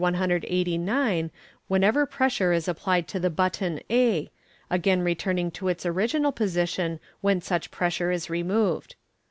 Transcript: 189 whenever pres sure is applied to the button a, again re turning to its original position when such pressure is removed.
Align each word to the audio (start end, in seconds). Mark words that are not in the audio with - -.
189 0.01 1.29
whenever 1.67 2.07
pres 2.07 2.33
sure 2.33 2.51
is 2.53 2.67
applied 2.67 3.07
to 3.07 3.19
the 3.19 3.29
button 3.29 3.79
a, 3.91 4.31
again 4.67 5.03
re 5.03 5.13
turning 5.13 5.51
to 5.51 5.67
its 5.67 5.85
original 5.85 6.31
position 6.31 6.99
when 7.21 7.39
such 7.39 7.69
pressure 7.69 8.09
is 8.11 8.27
removed. 8.27 8.95